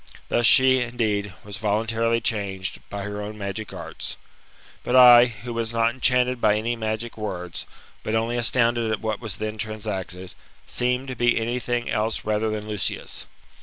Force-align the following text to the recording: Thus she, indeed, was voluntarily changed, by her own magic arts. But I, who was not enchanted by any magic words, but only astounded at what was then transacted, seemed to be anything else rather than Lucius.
Thus 0.29 0.47
she, 0.47 0.81
indeed, 0.81 1.35
was 1.43 1.57
voluntarily 1.57 2.19
changed, 2.21 2.79
by 2.89 3.03
her 3.03 3.21
own 3.21 3.37
magic 3.37 3.71
arts. 3.71 4.17
But 4.83 4.95
I, 4.95 5.25
who 5.25 5.53
was 5.53 5.73
not 5.73 5.91
enchanted 5.91 6.41
by 6.41 6.55
any 6.55 6.75
magic 6.75 7.19
words, 7.19 7.67
but 8.01 8.15
only 8.15 8.35
astounded 8.35 8.91
at 8.91 9.01
what 9.01 9.19
was 9.21 9.35
then 9.37 9.59
transacted, 9.59 10.33
seemed 10.65 11.07
to 11.09 11.15
be 11.15 11.37
anything 11.37 11.87
else 11.87 12.25
rather 12.25 12.49
than 12.49 12.67
Lucius. 12.67 13.27